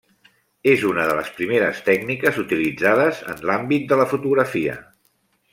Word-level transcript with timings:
És 0.71 0.85
una 0.91 1.03
de 1.09 1.17
les 1.19 1.29
primeres 1.41 1.83
tècniques 1.91 2.41
utilitzades 2.45 3.23
en 3.35 3.47
l'àmbit 3.51 3.89
de 3.93 4.03
la 4.03 4.11
fotografia. 4.15 4.83